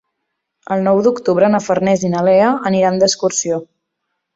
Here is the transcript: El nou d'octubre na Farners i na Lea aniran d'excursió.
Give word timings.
El 0.75 0.81
nou 0.87 1.01
d'octubre 1.09 1.51
na 1.57 1.61
Farners 1.67 2.09
i 2.09 2.13
na 2.17 2.25
Lea 2.31 2.51
aniran 2.73 3.01
d'excursió. 3.05 3.65